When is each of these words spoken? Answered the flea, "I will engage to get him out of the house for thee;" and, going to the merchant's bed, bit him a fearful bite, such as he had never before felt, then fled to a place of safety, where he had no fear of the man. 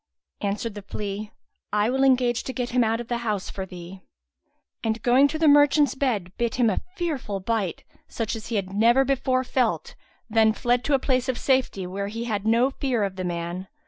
Answered 0.41 0.73
the 0.73 0.81
flea, 0.81 1.31
"I 1.71 1.91
will 1.91 2.03
engage 2.03 2.41
to 2.45 2.53
get 2.53 2.71
him 2.71 2.83
out 2.83 2.99
of 2.99 3.07
the 3.07 3.19
house 3.19 3.51
for 3.51 3.67
thee;" 3.67 4.01
and, 4.83 4.99
going 5.03 5.27
to 5.27 5.37
the 5.37 5.47
merchant's 5.47 5.93
bed, 5.93 6.33
bit 6.39 6.55
him 6.55 6.71
a 6.71 6.81
fearful 6.95 7.39
bite, 7.39 7.83
such 8.07 8.35
as 8.35 8.47
he 8.47 8.55
had 8.55 8.73
never 8.73 9.05
before 9.05 9.43
felt, 9.43 9.93
then 10.27 10.53
fled 10.53 10.83
to 10.85 10.95
a 10.95 10.97
place 10.97 11.29
of 11.29 11.37
safety, 11.37 11.85
where 11.85 12.07
he 12.07 12.23
had 12.23 12.47
no 12.47 12.71
fear 12.71 13.03
of 13.03 13.15
the 13.15 13.23
man. 13.23 13.67